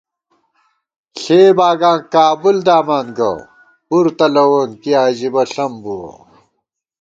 ݪےباگاں 1.21 1.99
کابُل 2.13 2.57
دامان 2.67 3.07
گہ، 3.17 3.31
پُر 3.87 4.05
تلَوون 4.17 4.69
کی 4.81 4.91
عجِبہ 5.05 5.43
ݪم 5.51 5.73
بُوَہ 5.83 6.11